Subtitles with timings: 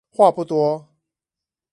[0.11, 0.87] 話不多